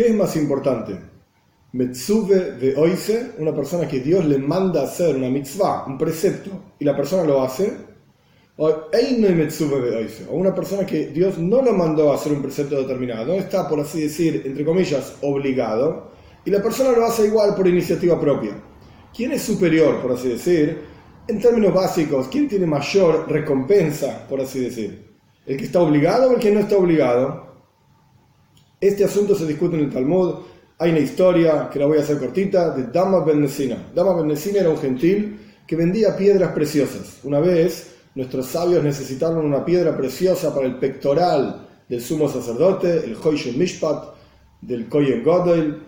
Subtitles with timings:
[0.00, 0.98] ¿Qué es más importante?
[1.72, 6.86] Metzuve de oise, una persona que Dios le manda hacer una mitzvah, un precepto, y
[6.86, 7.70] la persona lo hace,
[8.56, 13.34] o o una persona que Dios no lo mandó a hacer un precepto determinado, no
[13.34, 16.12] está, por así decir, entre comillas, obligado,
[16.46, 18.52] y la persona lo hace igual por iniciativa propia.
[19.14, 20.78] ¿Quién es superior, por así decir?
[21.28, 25.10] En términos básicos, ¿quién tiene mayor recompensa, por así decir?
[25.44, 27.49] ¿El que está obligado o el que no está obligado?
[28.80, 30.36] Este asunto se discute en el Talmud.
[30.78, 33.46] Hay una historia que la voy a hacer cortita de Dama Ben
[33.94, 37.18] Dama Ben era un gentil que vendía piedras preciosas.
[37.24, 43.18] Una vez nuestros sabios necesitaron una piedra preciosa para el pectoral del sumo sacerdote, el
[43.22, 44.14] Hoishel Mishpat,
[44.62, 45.82] del Koyen Godel.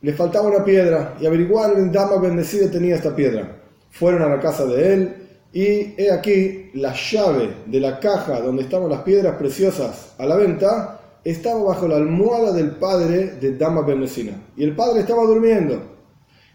[0.00, 3.60] Le faltaba una piedra y averiguaron en Dama bendecida tenía esta piedra.
[3.90, 5.16] Fueron a la casa de él
[5.52, 10.36] y he aquí la llave de la caja donde estaban las piedras preciosas a la
[10.36, 14.32] venta estaba bajo la almohada del padre de Dama Bendecina.
[14.56, 15.94] Y el padre estaba durmiendo.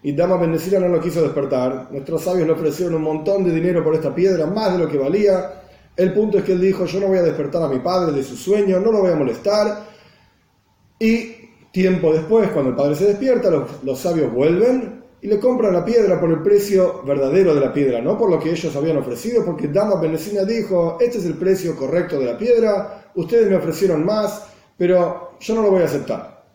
[0.02, 1.90] Y Dama Bendecina no lo quiso despertar.
[1.92, 4.98] Nuestros sabios le ofrecieron un montón de dinero por esta piedra, más de lo que
[4.98, 5.64] valía.
[5.96, 8.24] El punto es que él dijo, yo no voy a despertar a mi padre de
[8.24, 9.84] su sueño, no lo voy a molestar.
[11.00, 11.36] Y
[11.72, 13.50] tiempo después, cuando el padre se despierta,
[13.84, 18.02] los, sabios vuelven y le compran la piedra por el precio verdadero de la piedra,
[18.02, 21.76] no por lo que ellos habían ofrecido, porque Dama Bendecina dijo, este es el precio
[21.76, 24.46] correcto de la piedra, ustedes me ofrecieron más,
[24.80, 26.46] pero yo no lo voy a aceptar.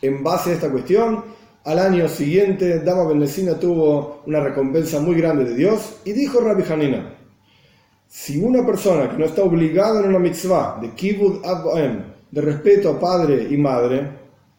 [0.00, 1.22] En base a esta cuestión,
[1.64, 6.64] al año siguiente, Dama Bendecina tuvo una recompensa muy grande de Dios y dijo Rabbi
[6.68, 7.14] Hanina,
[8.08, 12.90] si una persona que no está obligada en una mitzvah de kibud advaem, de respeto
[12.90, 14.08] a padre y madre,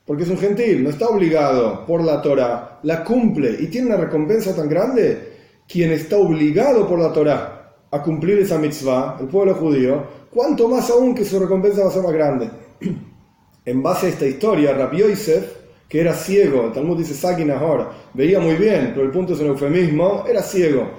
[0.05, 3.97] porque es un gentil, no está obligado por la Torah, la cumple y tiene una
[3.97, 5.33] recompensa tan grande,
[5.67, 10.89] quien está obligado por la Torah a cumplir esa mitzvah, el pueblo judío, cuanto más
[10.89, 12.49] aún que su recompensa va a ser más grande.
[13.65, 15.45] en base a esta historia, Rabbi Yosef,
[15.87, 19.39] que era ciego, el Talmud dice Saki Nahor, veía muy bien, pero el punto es
[19.39, 20.89] un eufemismo, era ciego.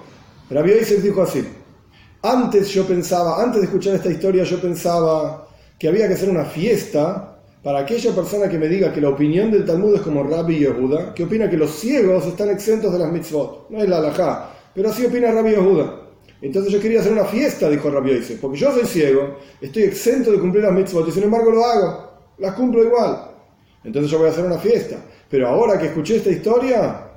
[0.50, 1.44] Rabbi Yosef dijo así,
[2.22, 5.48] antes yo pensaba, antes de escuchar esta historia yo pensaba
[5.78, 9.50] que había que hacer una fiesta para aquella persona que me diga que la opinión
[9.50, 13.10] del Talmud es como Rabbi Yehuda, que opina que los ciegos están exentos de las
[13.10, 16.03] mitzvot, no es la halajá, pero así opina Rabbi Yehuda.
[16.40, 20.30] Entonces yo quería hacer una fiesta, dijo Rabbi Yosef, porque yo soy ciego, estoy exento
[20.30, 23.30] de cumplir las mitzvot y sin embargo lo hago, las cumplo igual.
[23.82, 24.96] Entonces yo voy a hacer una fiesta.
[25.30, 27.08] Pero ahora que escuché esta historia,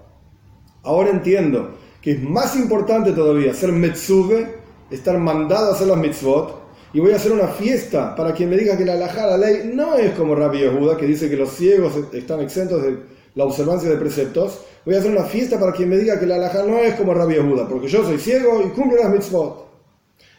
[0.83, 4.55] ahora entiendo que es más importante todavía ser metzuve,
[4.89, 8.57] estar mandado a hacer las mitzvot, y voy a hacer una fiesta para quien me
[8.57, 11.49] diga que la halajá, la ley, no es como Rabbi Yehuda, que dice que los
[11.51, 12.97] ciegos están exentos de
[13.37, 16.35] la observancia de preceptos, voy a hacer una fiesta para quien me diga que la
[16.35, 19.67] halajá no es como Rabbi Yehuda, porque yo soy ciego y cumplo las mitzvot.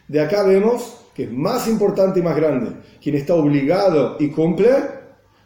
[0.09, 2.71] De acá vemos que es más importante y más grande
[3.01, 4.69] quien está obligado y cumple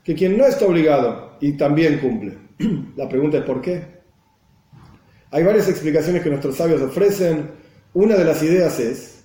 [0.04, 2.40] que quien no está obligado y también cumple.
[2.96, 3.84] La pregunta es ¿por qué?
[5.30, 7.52] Hay varias explicaciones que nuestros sabios ofrecen.
[7.94, 9.23] Una de las ideas es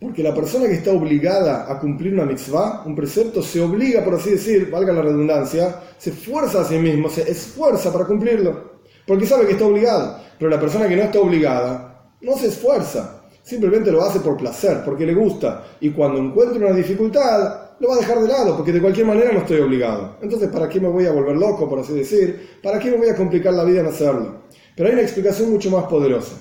[0.00, 4.14] porque la persona que está obligada a cumplir una mitzvah, un precepto, se obliga, por
[4.14, 9.26] así decir, valga la redundancia, se esfuerza a sí mismo, se esfuerza para cumplirlo, porque
[9.26, 10.18] sabe que está obligado.
[10.38, 14.80] Pero la persona que no está obligada no se esfuerza, simplemente lo hace por placer,
[14.86, 18.72] porque le gusta, y cuando encuentra una dificultad, lo va a dejar de lado, porque
[18.72, 20.16] de cualquier manera no estoy obligado.
[20.22, 22.58] Entonces, ¿para qué me voy a volver loco, por así decir?
[22.62, 24.44] ¿Para qué me voy a complicar la vida en hacerlo?
[24.74, 26.36] Pero hay una explicación mucho más poderosa.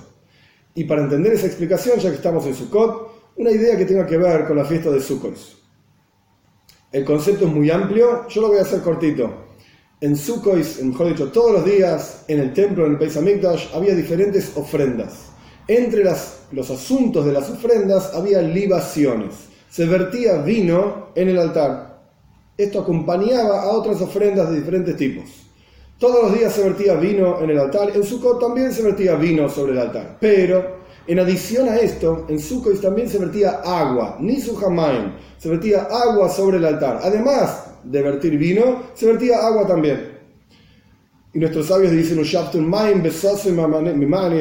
[0.75, 4.17] Y para entender esa explicación, ya que estamos en Sukkot, una idea que tenga que
[4.17, 5.37] ver con la fiesta de Sukkot.
[6.91, 9.31] El concepto es muy amplio, yo lo voy a hacer cortito.
[10.01, 13.95] En Sukkot, mejor dicho, todos los días en el templo, en el País Hamikdash, había
[13.95, 15.27] diferentes ofrendas.
[15.69, 19.35] Entre los asuntos de las ofrendas había libaciones.
[19.69, 22.01] Se vertía vino en el altar.
[22.57, 25.29] Esto acompañaba a otras ofrendas de diferentes tipos.
[25.97, 27.91] Todos los días se vertía vino en el altar.
[27.95, 30.17] En Sukkot también se vertía vino sobre el altar.
[30.19, 34.55] Pero en adición a esto, en Sukkot también se vertía agua, ni su
[35.39, 36.99] se vertía agua sobre el altar.
[37.01, 40.19] Además de vertir vino, se vertía agua también.
[41.33, 42.19] Y nuestros sabios dicen,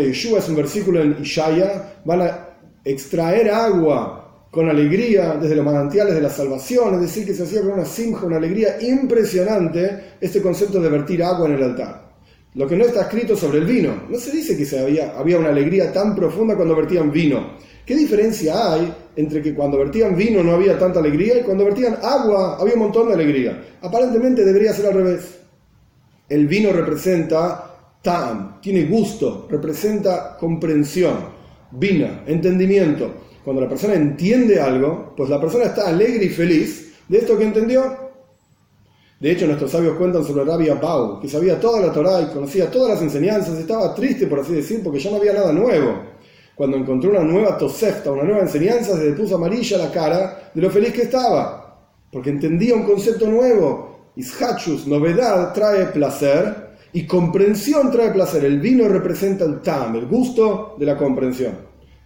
[0.09, 2.49] Yeshua es un versículo en Ishaya, van a
[2.85, 7.63] extraer agua con alegría desde los manantiales de la salvación, es decir, que se hacía
[7.63, 12.08] con una simja, una alegría impresionante este concepto de vertir agua en el altar
[12.55, 14.03] lo que no está escrito sobre el vino.
[14.09, 17.57] No se dice que se había, había una alegría tan profunda cuando vertían vino.
[17.85, 21.97] ¿Qué diferencia hay entre que cuando vertían vino no había tanta alegría y cuando vertían
[22.03, 23.63] agua había un montón de alegría?
[23.81, 25.39] Aparentemente debería ser al revés.
[26.29, 31.17] El vino representa ta'am, tiene gusto, representa comprensión,
[31.73, 33.15] vina, entendimiento.
[33.43, 37.45] Cuando la persona entiende algo, pues la persona está alegre y feliz de esto que
[37.45, 38.08] entendió.
[39.21, 42.71] De hecho, nuestros sabios cuentan sobre Rabbi Abau, que sabía toda la Torá y conocía
[42.71, 45.95] todas las enseñanzas, estaba triste, por así decir, porque ya no había nada nuevo.
[46.55, 50.63] Cuando encontró una nueva tosefta, una nueva enseñanza, se le puso amarilla la cara de
[50.63, 54.13] lo feliz que estaba, porque entendía un concepto nuevo.
[54.15, 58.45] Ishachus, novedad, trae placer, y comprensión trae placer.
[58.45, 61.53] El vino representa el tam, el gusto de la comprensión.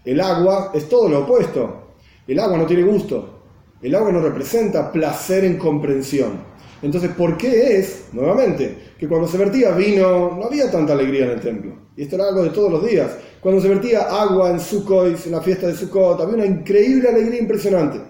[0.04, 1.94] El agua es todo lo opuesto.
[2.26, 3.40] El agua no tiene gusto.
[3.80, 6.51] El agua no representa placer en comprensión.
[6.82, 11.30] Entonces, ¿por qué es, nuevamente, que cuando se vertía vino no había tanta alegría en
[11.30, 11.76] el templo?
[11.96, 13.10] Y esto era algo de todos los días.
[13.40, 17.40] Cuando se vertía agua en Sukkot, en la fiesta de Sukkot, había una increíble alegría
[17.40, 18.00] impresionante.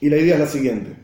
[0.00, 0.96] Y la idea es la siguiente.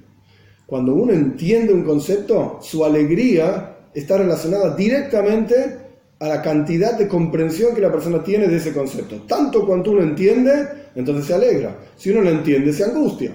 [0.67, 5.79] Cuando uno entiende un concepto, su alegría está relacionada directamente
[6.19, 9.23] a la cantidad de comprensión que la persona tiene de ese concepto.
[9.29, 11.77] Tanto cuanto uno entiende, entonces se alegra.
[11.97, 13.33] Si uno no entiende, se angustia.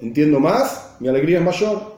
[0.00, 1.91] Entiendo más, mi alegría es mayor.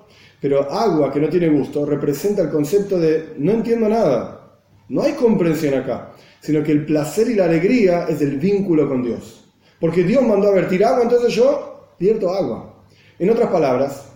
[0.45, 4.61] Pero agua que no tiene gusto representa el concepto de no entiendo nada.
[4.91, 6.13] No hay comprensión acá,
[6.43, 9.51] sino que el placer y la alegría es el vínculo con Dios.
[9.81, 12.85] Porque Dios mandó a vertir agua, entonces yo vierto agua.
[13.19, 14.13] En otras palabras,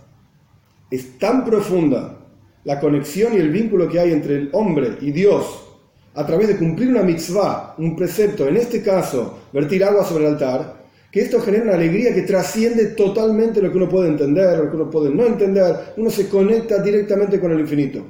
[0.91, 2.19] es tan profunda
[2.63, 5.67] la conexión y el vínculo que hay entre el hombre y Dios
[6.15, 10.35] a través de cumplir una mitzvah, un precepto, en este caso, vertir agua sobre el
[10.35, 10.78] altar,
[11.21, 14.91] esto genera una alegría que trasciende totalmente lo que uno puede entender, lo que uno
[14.91, 18.05] puede no entender, uno se conecta directamente con el infinito.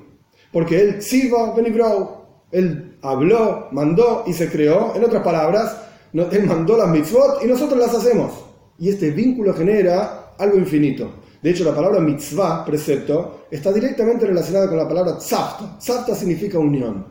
[0.53, 2.19] Porque él, Siva Benibrau,
[2.51, 5.77] él habló, mandó y se creó, en otras palabras,
[6.13, 8.33] él mandó las mitzvot y nosotros las hacemos.
[8.79, 11.11] Y este vínculo genera algo infinito.
[11.43, 15.79] De hecho, la palabra mitzvah, precepto, está directamente relacionada con la palabra tzafta.
[15.79, 17.07] Tzafta significa unión.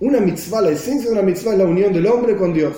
[0.00, 2.74] Una mitzvah, la esencia de una mitzvah es la unión del hombre con Dios.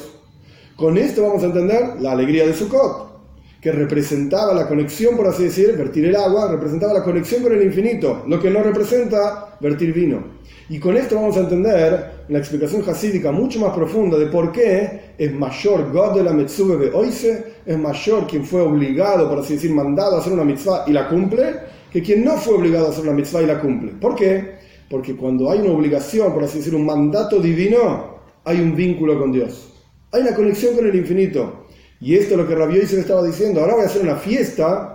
[0.76, 3.12] Con esto vamos a entender la alegría de Sukkot,
[3.60, 7.62] que representaba la conexión, por así decir, vertir el agua, representaba la conexión con el
[7.62, 10.24] infinito, lo que no representa vertir vino.
[10.70, 15.12] Y con esto vamos a entender la explicación hasídica mucho más profunda de por qué
[15.18, 19.54] es mayor God de la Metzube de Oise, es mayor quien fue obligado, por así
[19.54, 21.54] decir, mandado a hacer una mitzvah y la cumple,
[21.92, 23.92] que quien no fue obligado a hacer una mitzvah y la cumple.
[24.00, 24.54] ¿Por qué?
[24.88, 29.30] Porque cuando hay una obligación, por así decir, un mandato divino, hay un vínculo con
[29.30, 29.71] Dios.
[30.12, 31.66] Hay una conexión con el infinito.
[32.00, 33.60] Y esto es lo que Rabbi le estaba diciendo.
[33.60, 34.92] Ahora voy a hacer una fiesta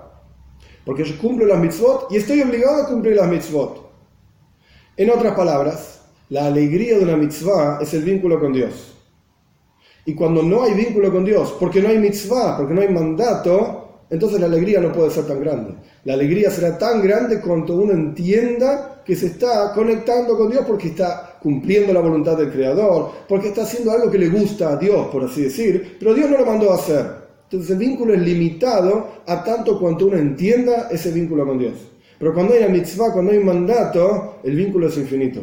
[0.86, 3.92] porque yo cumplo las mitzvot y estoy obligado a cumplir las mitzvot.
[4.96, 8.96] En otras palabras, la alegría de una mitzvah es el vínculo con Dios.
[10.06, 13.87] Y cuando no hay vínculo con Dios, porque no hay mitzvah, porque no hay mandato,
[14.10, 15.76] entonces la alegría no puede ser tan grande.
[16.06, 20.90] La alegría será tan grande cuanto uno entienda que se está conectando con Dios porque
[20.90, 25.08] está cumpliendo la voluntad del Creador, porque está haciendo algo que le gusta a Dios,
[25.08, 27.06] por así decir, pero Dios no lo mandó a hacer.
[27.44, 31.74] Entonces el vínculo es limitado a tanto cuanto uno entienda ese vínculo con Dios.
[32.20, 35.42] Pero cuando hay una mitzvah, cuando hay un mandato, el vínculo es infinito.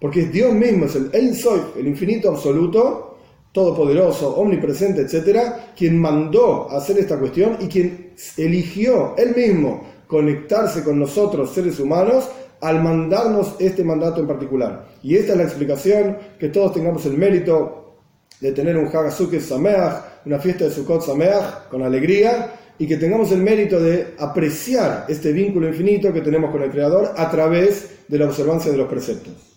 [0.00, 3.15] Porque es Dios mismo, es el Ein Soy, el infinito absoluto,
[3.56, 10.98] todopoderoso, omnipresente, etcétera, quien mandó hacer esta cuestión y quien eligió él mismo conectarse con
[10.98, 12.28] nosotros, seres humanos,
[12.60, 14.88] al mandarnos este mandato en particular.
[15.02, 17.94] Y esta es la explicación, que todos tengamos el mérito
[18.42, 23.32] de tener un Hagasuke Sameach, una fiesta de Sukkot Sameach, con alegría, y que tengamos
[23.32, 28.18] el mérito de apreciar este vínculo infinito que tenemos con el Creador a través de
[28.18, 29.55] la observancia de los preceptos.